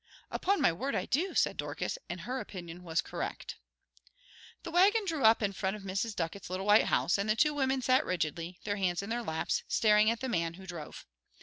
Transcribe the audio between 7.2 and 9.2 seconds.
the two women sat rigidly, their hands in